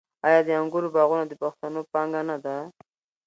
آیا 0.27 0.39
د 0.47 0.49
انګورو 0.59 0.93
باغونه 0.95 1.25
د 1.27 1.33
پښتنو 1.41 1.81
پانګه 1.91 2.21
نه 2.29 2.37
ده؟ 2.43 2.55